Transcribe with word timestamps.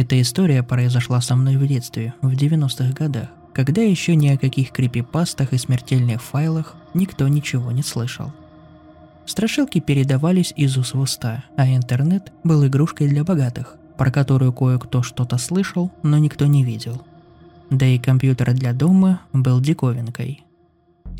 Эта 0.00 0.18
история 0.18 0.62
произошла 0.62 1.20
со 1.20 1.36
мной 1.36 1.58
в 1.58 1.66
детстве, 1.66 2.14
в 2.22 2.32
90-х 2.32 2.94
годах, 2.94 3.28
когда 3.52 3.82
еще 3.82 4.16
ни 4.16 4.28
о 4.28 4.38
каких 4.38 4.72
крипипастах 4.72 5.52
и 5.52 5.58
смертельных 5.58 6.22
файлах 6.22 6.74
никто 6.94 7.28
ничего 7.28 7.70
не 7.70 7.82
слышал. 7.82 8.32
Страшилки 9.26 9.78
передавались 9.78 10.54
из 10.56 10.78
уст 10.78 10.94
в 10.94 11.00
уста, 11.00 11.44
а 11.54 11.68
интернет 11.68 12.32
был 12.44 12.66
игрушкой 12.66 13.08
для 13.08 13.24
богатых, 13.24 13.76
про 13.98 14.10
которую 14.10 14.54
кое-кто 14.54 15.02
что-то 15.02 15.36
слышал, 15.36 15.92
но 16.02 16.16
никто 16.16 16.46
не 16.46 16.64
видел. 16.64 17.02
Да 17.68 17.84
и 17.84 17.98
компьютер 17.98 18.54
для 18.54 18.72
дома 18.72 19.20
был 19.34 19.60
диковинкой– 19.60 20.44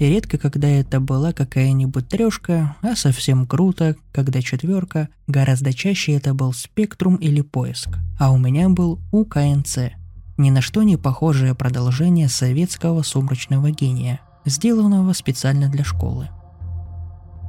и 0.00 0.06
редко, 0.08 0.38
когда 0.38 0.66
это 0.66 0.98
была 0.98 1.34
какая-нибудь 1.34 2.08
трешка, 2.08 2.74
а 2.80 2.96
совсем 2.96 3.46
круто, 3.46 3.96
когда 4.12 4.40
четверка, 4.40 5.10
гораздо 5.26 5.74
чаще 5.74 6.12
это 6.12 6.32
был 6.32 6.54
спектрум 6.54 7.16
или 7.16 7.42
поиск. 7.42 7.90
А 8.18 8.32
у 8.32 8.38
меня 8.38 8.70
был 8.70 8.98
УКНЦ. 9.12 9.90
Ни 10.38 10.48
на 10.48 10.62
что 10.62 10.84
не 10.84 10.96
похожее 10.96 11.54
продолжение 11.54 12.30
советского 12.30 13.02
сумрачного 13.02 13.72
гения, 13.72 14.22
сделанного 14.46 15.12
специально 15.12 15.68
для 15.68 15.84
школы. 15.84 16.30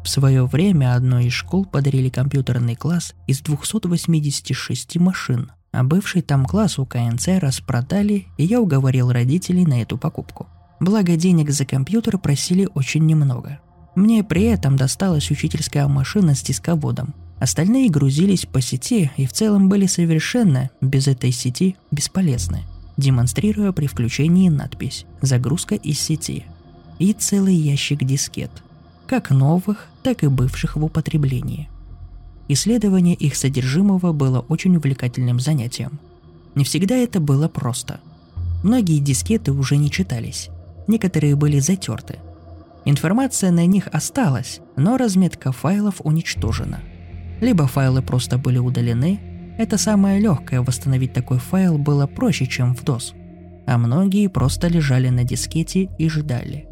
В 0.04 0.10
свое 0.10 0.46
время 0.46 0.96
одной 0.96 1.28
из 1.28 1.34
школ 1.34 1.64
подарили 1.64 2.10
компьютерный 2.10 2.76
класс 2.76 3.16
из 3.28 3.40
286 3.40 4.98
машин, 4.98 5.54
а 5.72 5.86
бывший 5.86 6.22
там 6.22 6.46
класс 6.46 6.80
у 6.80 6.86
КНЦ 6.86 7.40
распродали, 7.40 8.26
и 8.38 8.44
я 8.44 8.60
уговорил 8.60 9.10
родителей 9.10 9.64
на 9.64 9.82
эту 9.82 9.98
покупку– 9.98 10.50
Благо 10.82 11.16
денег 11.16 11.52
за 11.52 11.64
компьютер 11.64 12.18
просили 12.18 12.68
очень 12.74 13.06
немного. 13.06 13.60
Мне 13.94 14.24
при 14.24 14.46
этом 14.46 14.78
досталась 14.78 15.30
учительская 15.30 15.88
машина 15.88 16.34
с 16.34 16.42
дисководом. 16.42 17.14
Остальные 17.40 17.92
грузились 17.92 18.48
по 18.48 18.62
сети 18.62 19.12
и 19.16 19.28
в 19.28 19.32
целом 19.32 19.70
были 19.70 19.86
совершенно, 19.86 20.72
без 20.82 21.08
этой 21.08 21.32
сети, 21.32 21.76
бесполезны, 21.92 22.64
демонстрируя 22.98 23.74
при 23.74 23.86
включении 23.86 24.50
надпись 24.50 25.06
«Загрузка 25.22 25.76
из 25.76 26.00
сети» 26.00 26.46
и 26.98 27.14
целый 27.14 27.56
ящик 27.56 28.04
дискет, 28.04 28.52
как 29.06 29.30
новых, 29.30 29.86
так 30.02 30.24
и 30.24 30.28
бывших 30.28 30.78
в 30.78 30.84
употреблении. 30.84 31.70
Исследование 32.48 33.14
их 33.14 33.36
содержимого 33.36 34.14
было 34.14 34.40
очень 34.40 34.76
увлекательным 34.76 35.40
занятием. 35.40 36.00
Не 36.56 36.64
всегда 36.64 36.96
это 36.96 37.20
было 37.20 37.48
просто. 37.48 38.00
Многие 38.64 38.98
дискеты 38.98 39.52
уже 39.52 39.78
не 39.78 39.92
читались, 39.92 40.50
некоторые 40.88 41.36
были 41.36 41.60
затерты. 41.60 42.20
Информация 42.86 43.52
на 43.52 43.66
них 43.66 43.88
осталась, 43.92 44.60
но 44.76 44.98
разметка 44.98 45.52
файлов 45.52 45.96
уничтожена. 46.04 46.80
Либо 47.40 47.68
файлы 47.68 48.02
просто 48.02 48.38
были 48.38 48.58
удалены, 48.58 49.20
это 49.58 49.78
самое 49.78 50.20
легкое 50.20 50.62
восстановить 50.62 51.14
такой 51.14 51.38
файл 51.38 51.78
было 51.78 52.08
проще, 52.08 52.48
чем 52.48 52.74
в 52.76 52.84
DOS, 52.84 53.14
а 53.68 53.78
многие 53.78 54.28
просто 54.28 54.68
лежали 54.68 55.10
на 55.10 55.24
дискете 55.24 55.90
и 56.00 56.10
ждали. 56.10 56.68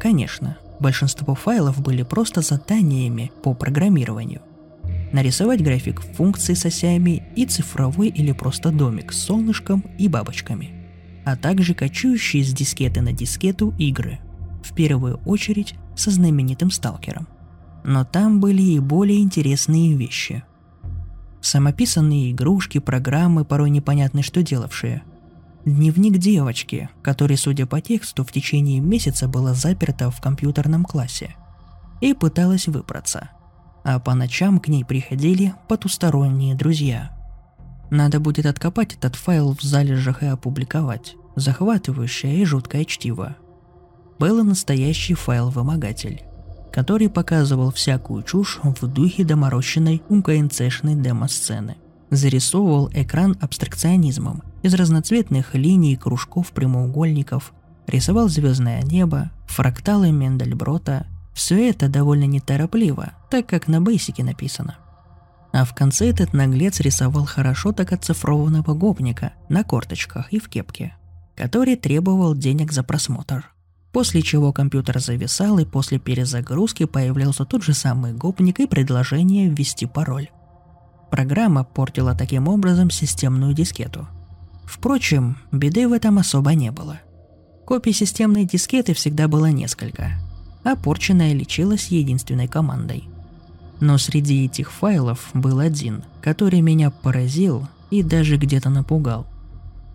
Конечно, 0.00 0.56
большинство 0.80 1.34
файлов 1.34 1.82
были 1.82 2.02
просто 2.02 2.40
заданиями 2.40 3.30
по 3.42 3.52
программированию. 3.52 4.40
Нарисовать 5.12 5.62
график 5.62 6.00
функции 6.00 6.54
с 6.54 6.64
осями 6.64 7.24
и 7.34 7.44
цифровой 7.44 8.08
или 8.08 8.32
просто 8.32 8.70
домик 8.70 9.12
с 9.12 9.18
солнышком 9.18 9.84
и 9.98 10.08
бабочками– 10.08 10.72
а 11.24 11.36
также 11.36 11.74
кочующие 11.74 12.44
с 12.44 12.52
дискеты 12.52 13.00
на 13.00 13.12
дискету 13.12 13.74
игры, 13.78 14.18
в 14.62 14.74
первую 14.74 15.18
очередь 15.24 15.74
со 15.96 16.10
знаменитым 16.10 16.70
сталкером. 16.70 17.28
Но 17.84 18.04
там 18.04 18.40
были 18.40 18.62
и 18.62 18.78
более 18.80 19.20
интересные 19.20 19.94
вещи. 19.94 20.44
Самописанные 21.40 22.32
игрушки, 22.32 22.78
программы, 22.78 23.44
порой 23.44 23.70
непонятно 23.70 24.22
что 24.22 24.42
делавшие. 24.42 25.02
Дневник 25.64 26.18
девочки, 26.18 26.88
который, 27.02 27.36
судя 27.36 27.66
по 27.66 27.80
тексту, 27.80 28.24
в 28.24 28.32
течение 28.32 28.80
месяца 28.80 29.28
была 29.28 29.54
заперта 29.54 30.10
в 30.10 30.20
компьютерном 30.20 30.84
классе 30.84 31.34
и 32.00 32.14
пыталась 32.14 32.68
выбраться. 32.68 33.30
А 33.84 34.00
по 34.00 34.14
ночам 34.14 34.58
к 34.60 34.68
ней 34.68 34.84
приходили 34.84 35.54
потусторонние 35.68 36.54
друзья– 36.54 37.14
надо 37.90 38.20
будет 38.20 38.46
откопать 38.46 38.94
этот 38.94 39.16
файл 39.16 39.54
в 39.54 39.62
залежах 39.62 40.22
и 40.22 40.26
опубликовать. 40.26 41.16
Захватывающее 41.36 42.40
и 42.40 42.44
жуткое 42.44 42.84
чтиво. 42.84 43.36
Был 44.18 44.42
настоящий 44.42 45.14
файл-вымогатель, 45.14 46.22
который 46.72 47.08
показывал 47.08 47.70
всякую 47.70 48.24
чушь 48.24 48.58
в 48.62 48.86
духе 48.86 49.24
доморощенной 49.24 50.02
УКНЦшной 50.08 50.96
демо-сцены. 50.96 51.76
Зарисовывал 52.10 52.90
экран 52.92 53.36
абстракционизмом 53.40 54.42
из 54.62 54.74
разноцветных 54.74 55.54
линий, 55.54 55.96
кружков, 55.96 56.50
прямоугольников, 56.50 57.52
рисовал 57.86 58.28
звездное 58.28 58.82
небо, 58.82 59.30
фракталы 59.46 60.10
Мендельброта. 60.10 61.06
Все 61.32 61.70
это 61.70 61.88
довольно 61.88 62.24
неторопливо, 62.24 63.12
так 63.30 63.46
как 63.46 63.68
на 63.68 63.80
бейсике 63.80 64.24
написано– 64.24 64.76
а 65.60 65.64
в 65.64 65.74
конце 65.74 66.10
этот 66.10 66.34
наглец 66.34 66.78
рисовал 66.78 67.24
хорошо 67.24 67.72
так 67.72 67.92
оцифрованного 67.92 68.74
гопника 68.74 69.32
на 69.48 69.64
корточках 69.64 70.32
и 70.32 70.38
в 70.38 70.48
кепке, 70.48 70.94
который 71.34 71.74
требовал 71.74 72.36
денег 72.36 72.70
за 72.70 72.84
просмотр. 72.84 73.52
После 73.92 74.22
чего 74.22 74.52
компьютер 74.52 75.00
зависал, 75.00 75.58
и 75.58 75.64
после 75.64 75.98
перезагрузки 75.98 76.84
появлялся 76.84 77.44
тот 77.44 77.64
же 77.64 77.74
самый 77.74 78.12
гопник 78.12 78.60
и 78.60 78.68
предложение 78.68 79.48
ввести 79.48 79.86
пароль. 79.86 80.28
Программа 81.10 81.64
портила 81.64 82.14
таким 82.14 82.46
образом 82.46 82.90
системную 82.90 83.52
дискету. 83.52 84.06
Впрочем, 84.64 85.38
беды 85.50 85.88
в 85.88 85.92
этом 85.92 86.18
особо 86.18 86.54
не 86.54 86.70
было. 86.70 87.00
Копий 87.66 87.92
системной 87.92 88.44
дискеты 88.44 88.94
всегда 88.94 89.26
было 89.26 89.46
несколько, 89.46 90.12
а 90.62 90.76
порченная 90.76 91.32
лечилась 91.32 91.88
единственной 91.88 92.46
командой– 92.46 93.08
но 93.80 93.98
среди 93.98 94.44
этих 94.44 94.72
файлов 94.72 95.30
был 95.34 95.58
один, 95.58 96.04
который 96.20 96.60
меня 96.60 96.90
поразил 96.90 97.66
и 97.90 98.02
даже 98.02 98.36
где-то 98.36 98.70
напугал. 98.70 99.26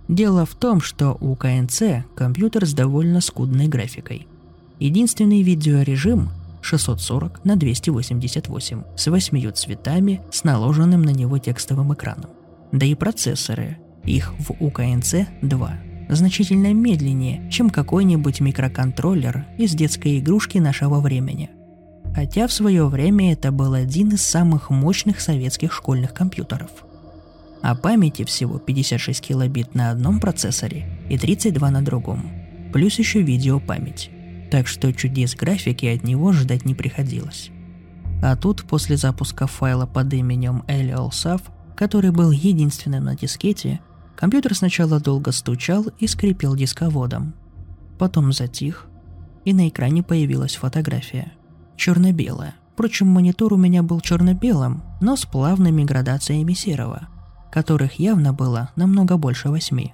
Дело 0.07 0.45
в 0.45 0.55
том, 0.55 0.81
что 0.81 1.17
у 1.19 1.35
КНЦ 1.35 2.05
компьютер 2.15 2.65
с 2.65 2.73
довольно 2.73 3.21
скудной 3.21 3.67
графикой. 3.67 4.27
Единственный 4.79 5.41
видеорежим 5.41 6.29
640 6.61 7.45
на 7.45 7.55
288 7.55 8.83
с 8.97 9.07
восьмию 9.07 9.51
цветами 9.53 10.21
с 10.31 10.43
наложенным 10.43 11.03
на 11.03 11.11
него 11.11 11.37
текстовым 11.37 11.93
экраном. 11.93 12.31
Да 12.71 12.85
и 12.85 12.95
процессоры, 12.95 13.77
их 14.03 14.33
в 14.39 14.51
УКНЦ 14.59 15.15
2, 15.41 15.79
значительно 16.09 16.73
медленнее, 16.73 17.49
чем 17.49 17.69
какой-нибудь 17.69 18.41
микроконтроллер 18.41 19.45
из 19.57 19.73
детской 19.73 20.19
игрушки 20.19 20.57
нашего 20.57 20.99
времени– 20.99 21.49
хотя 22.13 22.47
в 22.47 22.53
свое 22.53 22.87
время 22.87 23.33
это 23.33 23.51
был 23.51 23.73
один 23.73 24.09
из 24.09 24.21
самых 24.21 24.69
мощных 24.69 25.19
советских 25.19 25.73
школьных 25.73 26.13
компьютеров. 26.13 26.69
А 27.61 27.75
памяти 27.75 28.23
всего 28.25 28.59
56 28.59 29.21
килобит 29.21 29.73
на 29.73 29.89
одном 29.91 30.19
процессоре 30.19 30.99
и 31.09 31.17
32 31.17 31.71
на 31.71 31.81
другом, 31.81 32.31
плюс 32.71 32.99
еще 32.99 33.21
видеопамять. 33.21 34.09
Так 34.51 34.67
что 34.67 34.93
чудес 34.93 35.35
графики 35.35 35.85
от 35.85 36.03
него 36.03 36.33
ждать 36.33 36.65
не 36.65 36.75
приходилось. 36.75 37.49
А 38.21 38.35
тут 38.35 38.63
после 38.63 38.97
запуска 38.97 39.47
файла 39.47 39.85
под 39.85 40.13
именем 40.13 40.63
LLSAF, 40.67 41.41
который 41.75 42.11
был 42.11 42.31
единственным 42.31 43.05
на 43.05 43.15
дискете, 43.15 43.79
компьютер 44.15 44.55
сначала 44.55 44.99
долго 44.99 45.31
стучал 45.31 45.87
и 45.99 46.07
скрипел 46.07 46.55
дисководом. 46.55 47.33
Потом 47.97 48.31
затих, 48.31 48.87
и 49.45 49.53
на 49.53 49.67
экране 49.69 50.03
появилась 50.03 50.55
фотография– 50.55 51.31
черно-белое. 51.75 52.55
Впрочем, 52.73 53.07
монитор 53.07 53.53
у 53.53 53.57
меня 53.57 53.83
был 53.83 54.01
черно-белым, 54.01 54.83
но 54.99 55.15
с 55.15 55.25
плавными 55.25 55.83
градациями 55.83 56.53
серого, 56.53 57.07
которых 57.51 57.99
явно 57.99 58.33
было 58.33 58.71
намного 58.75 59.17
больше 59.17 59.49
восьми. 59.49 59.93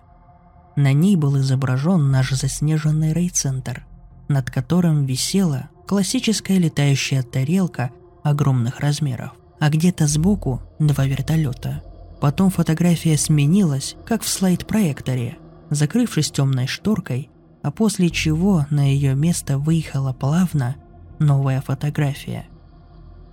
На 0.75 0.93
ней 0.93 1.17
был 1.17 1.37
изображен 1.39 2.09
наш 2.09 2.31
заснеженный 2.31 3.11
райцентр, 3.11 3.85
над 4.29 4.49
которым 4.49 5.05
висела 5.05 5.69
классическая 5.87 6.57
летающая 6.57 7.21
тарелка 7.21 7.91
огромных 8.23 8.79
размеров, 8.79 9.33
а 9.59 9.69
где-то 9.69 10.07
сбоку 10.07 10.61
два 10.79 11.05
вертолета. 11.05 11.83
Потом 12.21 12.49
фотография 12.49 13.17
сменилась, 13.17 13.95
как 14.05 14.21
в 14.21 14.29
слайд-проекторе, 14.29 15.37
закрывшись 15.69 16.31
темной 16.31 16.67
шторкой, 16.67 17.29
а 17.61 17.71
после 17.71 18.09
чего 18.09 18.65
на 18.69 18.89
ее 18.89 19.15
место 19.15 19.57
выехала 19.57 20.13
плавно 20.13 20.75
новая 21.19 21.61
фотография. 21.61 22.45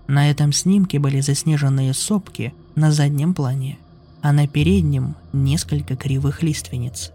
На 0.09 0.31
этом 0.31 0.53
снимке 0.53 0.99
были 0.99 1.21
заснеженные 1.21 1.95
сопки 1.95 2.55
на 2.75 2.93
заднем 2.93 3.35
плане, 3.35 3.79
а 4.23 4.33
на 4.33 4.47
переднем 4.47 5.17
несколько 5.33 5.97
кривых 5.97 6.43
лиственниц. 6.43 7.13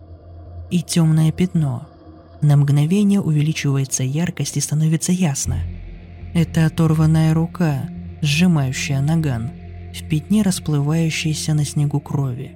И 0.69 0.81
темное 0.81 1.31
пятно. 1.31 1.87
На 2.41 2.57
мгновение 2.57 3.21
увеличивается 3.21 4.03
яркость 4.03 4.57
и 4.57 4.61
становится 4.61 5.11
ясно. 5.11 5.57
Это 6.33 6.65
оторванная 6.65 7.33
рука, 7.33 7.89
сжимающая 8.21 9.01
наган, 9.01 9.51
в 9.93 10.07
пятне 10.09 10.41
расплывающейся 10.41 11.53
на 11.53 11.65
снегу 11.65 11.99
крови. 11.99 12.55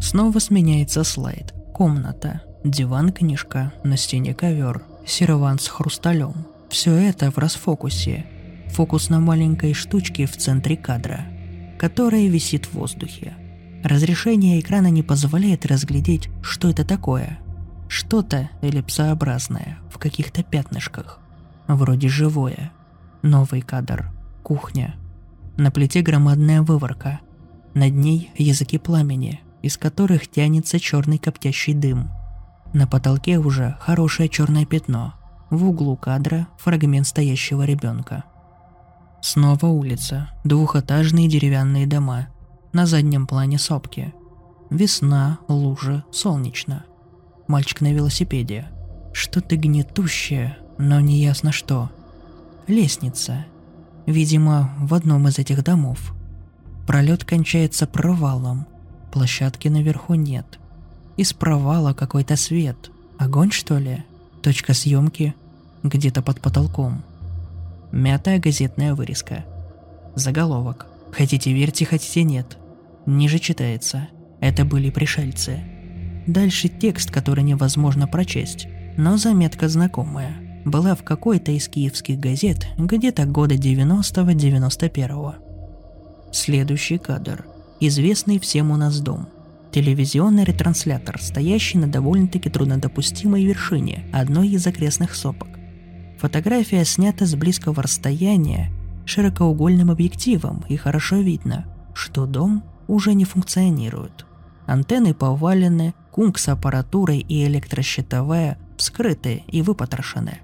Снова 0.00 0.38
сменяется 0.38 1.02
слайд. 1.04 1.54
Комната, 1.72 2.42
диван, 2.64 3.12
книжка, 3.12 3.72
на 3.82 3.96
стене 3.96 4.34
ковер, 4.34 4.82
сервант 5.06 5.62
с 5.62 5.68
хрусталем. 5.68 6.46
Все 6.68 6.94
это 6.94 7.30
в 7.30 7.38
расфокусе. 7.38 8.26
Фокус 8.70 9.08
на 9.08 9.20
маленькой 9.20 9.72
штучке 9.72 10.26
в 10.26 10.36
центре 10.36 10.76
кадра, 10.76 11.26
которая 11.78 12.26
висит 12.28 12.66
в 12.66 12.74
воздухе. 12.74 13.34
Разрешение 13.84 14.58
экрана 14.60 14.88
не 14.90 15.02
позволяет 15.02 15.64
разглядеть, 15.64 16.28
что 16.42 16.68
это 16.68 16.84
такое. 16.84 17.38
Что-то 17.88 18.50
эллипсообразное, 18.62 19.78
в 19.90 19.98
каких-то 19.98 20.42
пятнышках. 20.42 21.20
Вроде 21.68 22.08
живое. 22.08 22.72
Новый 23.22 23.60
кадр. 23.60 24.10
Кухня. 24.42 24.96
На 25.56 25.70
плите 25.70 26.02
громадная 26.02 26.62
выворка. 26.62 27.20
Над 27.74 27.92
ней 27.92 28.30
языки 28.36 28.78
пламени, 28.78 29.40
из 29.62 29.76
которых 29.76 30.28
тянется 30.28 30.80
черный 30.80 31.18
коптящий 31.18 31.74
дым. 31.74 32.10
На 32.72 32.86
потолке 32.86 33.38
уже 33.38 33.76
хорошее 33.80 34.28
черное 34.28 34.66
пятно. 34.66 35.14
В 35.50 35.68
углу 35.68 35.96
кадра 35.96 36.48
фрагмент 36.58 37.06
стоящего 37.06 37.62
ребенка. 37.62 38.24
Снова 39.22 39.66
улица, 39.66 40.30
двухэтажные 40.44 41.28
деревянные 41.28 41.86
дома, 41.86 42.28
на 42.72 42.84
заднем 42.86 43.26
плане 43.26 43.58
сопки. 43.58 44.12
Весна, 44.70 45.38
лужа, 45.48 46.04
солнечно. 46.10 46.84
Мальчик 47.46 47.80
на 47.80 47.92
велосипеде. 47.92 48.66
Что-то 49.12 49.56
гнетущее, 49.56 50.58
но 50.78 51.00
не 51.00 51.18
ясно 51.18 51.52
что. 51.52 51.90
Лестница. 52.66 53.46
Видимо, 54.06 54.74
в 54.78 54.94
одном 54.94 55.28
из 55.28 55.38
этих 55.38 55.62
домов. 55.62 56.12
Пролет 56.86 57.24
кончается 57.24 57.86
провалом. 57.86 58.66
Площадки 59.12 59.68
наверху 59.68 60.14
нет. 60.14 60.58
Из 61.16 61.32
провала 61.32 61.94
какой-то 61.94 62.36
свет. 62.36 62.90
Огонь, 63.18 63.52
что 63.52 63.78
ли? 63.78 64.04
Точка 64.46 64.74
съемки 64.74 65.34
где-то 65.82 66.22
под 66.22 66.40
потолком. 66.40 67.02
Мятая 67.90 68.38
газетная 68.38 68.94
вырезка. 68.94 69.44
Заголовок. 70.14 70.86
Хотите 71.10 71.52
верьте, 71.52 71.84
хотите 71.84 72.22
нет. 72.22 72.56
Ниже 73.06 73.40
читается 73.40 74.06
«Это 74.38 74.64
были 74.64 74.90
пришельцы». 74.90 75.58
Дальше 76.28 76.68
текст, 76.68 77.10
который 77.10 77.42
невозможно 77.42 78.06
прочесть, 78.06 78.68
но 78.96 79.16
заметка 79.16 79.68
знакомая. 79.68 80.36
Была 80.64 80.94
в 80.94 81.02
какой-то 81.02 81.50
из 81.50 81.66
киевских 81.66 82.20
газет 82.20 82.68
где-то 82.78 83.26
года 83.26 83.56
90-91. 83.56 85.34
Следующий 86.30 86.98
кадр. 86.98 87.46
Известный 87.80 88.38
всем 88.38 88.70
у 88.70 88.76
нас 88.76 89.00
дом. 89.00 89.26
Телевизионный 89.76 90.44
ретранслятор, 90.44 91.20
стоящий 91.20 91.76
на 91.76 91.86
довольно-таки 91.86 92.48
труднодопустимой 92.48 93.44
вершине 93.44 94.06
одной 94.10 94.48
из 94.48 94.66
окрестных 94.66 95.14
сопок. 95.14 95.50
Фотография 96.18 96.82
снята 96.86 97.26
с 97.26 97.34
близкого 97.34 97.82
расстояния 97.82 98.72
широкоугольным 99.04 99.90
объективом, 99.90 100.64
и 100.70 100.78
хорошо 100.78 101.16
видно, 101.16 101.66
что 101.92 102.24
дом 102.24 102.64
уже 102.88 103.12
не 103.12 103.26
функционируют. 103.26 104.24
Антенны 104.64 105.12
повалены, 105.12 105.92
кунг 106.10 106.38
с 106.38 106.48
аппаратурой 106.48 107.18
и 107.18 107.44
электрощитовая 107.44 108.56
вскрыты 108.78 109.44
и 109.46 109.60
выпотрошены. 109.60 110.38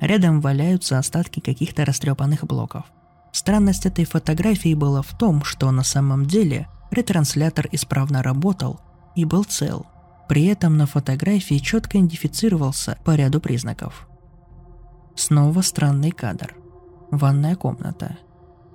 Рядом 0.00 0.40
валяются 0.40 0.98
остатки 0.98 1.40
каких-то 1.40 1.84
растрепанных 1.84 2.46
блоков. 2.46 2.84
Странность 3.30 3.84
этой 3.84 4.06
фотографии 4.06 4.72
была 4.72 5.02
в 5.02 5.18
том, 5.18 5.44
что 5.44 5.70
на 5.70 5.84
самом 5.84 6.24
деле 6.24 6.66
ретранслятор 6.90 7.68
исправно 7.72 8.22
работал 8.22 8.80
и 9.14 9.24
был 9.24 9.44
цел. 9.44 9.86
При 10.28 10.46
этом 10.46 10.76
на 10.76 10.86
фотографии 10.86 11.58
четко 11.58 11.98
идентифицировался 11.98 12.98
по 13.04 13.14
ряду 13.14 13.40
признаков. 13.40 14.08
Снова 15.16 15.60
странный 15.60 16.12
кадр. 16.12 16.54
Ванная 17.10 17.56
комната. 17.56 18.18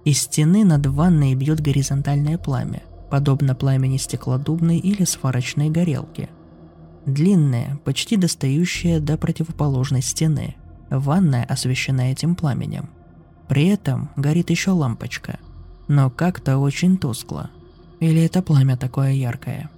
Из 0.03 0.21
стены 0.21 0.65
над 0.65 0.85
ванной 0.85 1.33
бьет 1.35 1.62
горизонтальное 1.62 2.38
пламя– 2.38 2.83
подобно 3.09 3.56
пламени 3.56 3.97
стеклодувной 3.97 4.77
или 4.77 5.03
сварочной 5.03 5.69
горелки. 5.69 6.29
Длинная, 7.06 7.79
почти 7.85 8.17
достающая 8.17 9.00
до 9.00 9.17
противоположной 9.17 10.01
стены. 10.01 10.56
Ванная 10.89 11.45
освещена 11.45 12.12
этим 12.12 12.35
пламенем. 12.35 12.89
При 13.47 13.67
этом 13.67 14.09
горит 14.15 14.50
еще 14.50 14.71
лампочка, 14.71 15.39
но 15.88 16.09
как-то 16.09 16.57
очень 16.57 16.97
тускло. 16.97 17.51
Или 18.00 18.24
это 18.24 18.42
пламя 18.42 18.77
такое 18.77 19.12
яркое? 19.12 19.69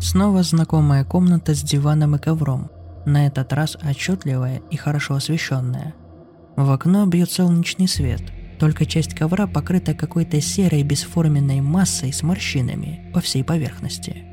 Снова 0.00 0.42
знакомая 0.42 1.04
комната 1.04 1.54
с 1.54 1.62
диваном 1.62 2.16
и 2.16 2.18
ковром, 2.18 2.70
на 3.04 3.26
этот 3.26 3.52
раз 3.52 3.76
отчетливая 3.82 4.62
и 4.70 4.76
хорошо 4.76 5.14
освещенная. 5.14 5.94
В 6.56 6.70
окно 6.70 7.06
бьет 7.06 7.30
солнечный 7.30 7.88
свет– 7.88 8.22
только 8.58 8.86
часть 8.86 9.14
ковра 9.14 9.46
покрыта 9.46 9.94
какой-то 9.94 10.40
серой 10.40 10.82
бесформенной 10.82 11.60
массой 11.60 12.12
с 12.12 12.22
морщинами 12.22 13.10
по 13.14 13.20
всей 13.20 13.44
поверхности. 13.44 14.24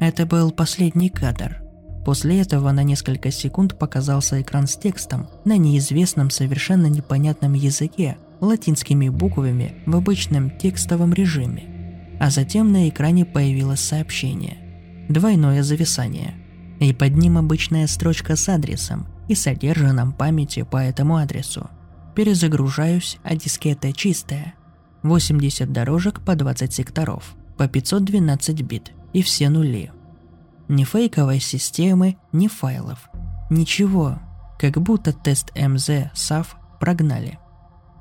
Это 0.00 0.26
был 0.26 0.50
последний 0.50 1.10
кадр. 1.10 1.62
После 2.04 2.40
этого 2.40 2.70
на 2.72 2.82
несколько 2.82 3.30
секунд 3.30 3.78
показался 3.78 4.40
экран 4.40 4.66
с 4.66 4.76
текстом 4.76 5.28
на 5.44 5.56
неизвестном 5.56 6.30
совершенно 6.30 6.86
непонятном 6.86 7.54
языке, 7.54 8.16
латинскими 8.40 9.08
буквами 9.08 9.74
в 9.86 9.96
обычном 9.96 10.50
текстовом 10.50 11.12
режиме. 11.12 11.75
А 12.18 12.30
затем 12.30 12.72
на 12.72 12.88
экране 12.88 13.24
появилось 13.24 13.80
сообщение. 13.80 14.56
Двойное 15.08 15.62
зависание. 15.62 16.34
И 16.80 16.92
под 16.92 17.16
ним 17.16 17.38
обычная 17.38 17.86
строчка 17.86 18.36
с 18.36 18.48
адресом 18.48 19.06
и 19.28 19.34
содержанным 19.34 20.12
памяти 20.12 20.62
по 20.62 20.78
этому 20.78 21.16
адресу– 21.16 21.70
Перезагружаюсь, 22.16 23.18
а 23.24 23.36
дискета 23.36 23.92
чистая. 23.92 24.54
80 25.02 25.70
дорожек 25.70 26.22
по 26.22 26.34
20 26.34 26.72
секторов, 26.72 27.36
по 27.58 27.68
512 27.68 28.62
бит 28.62 28.92
и 29.12 29.20
все 29.20 29.50
нули. 29.50 29.92
Ни 30.66 30.84
фейковой 30.84 31.40
системы, 31.40 32.16
ни 32.32 32.48
файлов. 32.48 33.10
Ничего, 33.50 34.18
как 34.58 34.80
будто 34.80 35.12
тест 35.12 35.52
МЗ 35.54 36.10
САФ 36.14 36.56
прогнали. 36.80 37.38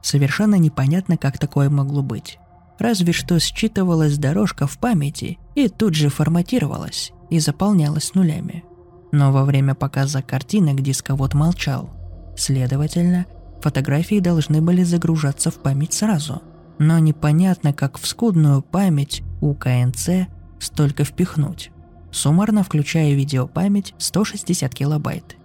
Совершенно 0.02 0.56
непонятно, 0.56 1.18
как 1.18 1.38
такое 1.38 1.70
могло 1.70 2.02
быть. 2.02 2.40
Разве 2.80 3.14
что 3.14 3.40
считывалась 3.40 4.18
дорожка 4.18 4.68
в 4.68 4.78
памяти 4.78 5.38
и 5.56 5.70
тут 5.70 5.96
же 5.96 6.10
форматировалась 6.10 7.12
и 7.30 7.40
заполнялась 7.40 8.14
нулями. 8.14 8.64
Но 9.12 9.32
во 9.32 9.46
время 9.46 9.76
показа 9.76 10.22
картинок 10.22 10.82
дисковод 10.82 11.34
молчал. 11.34 11.90
Следовательно, 12.38 13.26
Фотографии 13.66 14.20
должны 14.20 14.62
были 14.62 14.84
загружаться 14.84 15.50
в 15.50 15.56
память 15.56 15.92
сразу. 15.92 16.44
Но 16.78 17.00
непонятно, 17.00 17.74
как 17.74 17.98
в 17.98 18.06
скудную 18.06 18.62
память 18.62 19.24
у 19.42 19.56
КНЦ 19.56 20.28
столько 20.60 21.04
впихнуть. 21.04 21.72
Суммарно 22.12 22.64
включая 22.64 23.16
видеопамять 23.16 23.96
160 23.98 24.72
килобайт. 24.72 25.38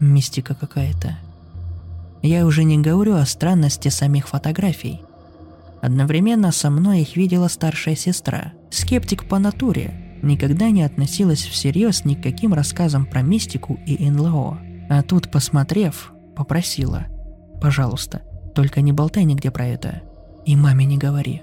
Мистика 0.00 0.56
какая-то. 0.56 1.16
Я 2.22 2.44
уже 2.44 2.64
не 2.64 2.76
говорю 2.76 3.14
о 3.14 3.24
странности 3.24 3.88
самих 3.88 4.26
фотографий. 4.26 5.02
Одновременно 5.80 6.52
со 6.52 6.70
мной 6.70 7.00
их 7.00 7.16
видела 7.16 7.48
старшая 7.48 7.96
сестра, 7.96 8.52
скептик 8.70 9.28
по 9.28 9.38
натуре, 9.38 10.18
никогда 10.22 10.70
не 10.70 10.82
относилась 10.82 11.42
всерьез 11.42 12.04
ни 12.04 12.14
к 12.14 12.22
каким 12.22 12.52
рассказам 12.52 13.06
про 13.06 13.22
мистику 13.22 13.78
и 13.86 14.10
НЛО. 14.10 14.58
А 14.90 15.02
тут, 15.02 15.30
посмотрев, 15.30 16.12
попросила– 16.36 17.06
Пожалуйста, 17.60 18.22
только 18.54 18.80
не 18.80 18.92
болтай 18.92 19.24
нигде 19.24 19.50
про 19.50 19.66
это. 19.66 20.02
И 20.46 20.56
маме 20.56 20.86
не 20.86 20.96
говори. 20.96 21.42